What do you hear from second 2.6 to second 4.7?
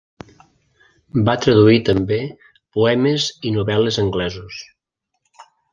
poemes i novel·les anglesos.